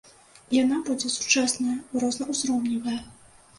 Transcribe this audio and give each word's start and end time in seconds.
Яна 0.55 0.79
будзе 0.87 1.11
сучасная, 1.17 1.77
рознаўзроўневая. 2.05 2.99